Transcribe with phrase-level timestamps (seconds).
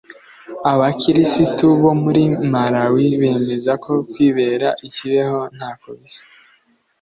[0.71, 6.25] Abakirisitu bo muri malawi bemeza ko kwibera ikibeho ntako bisa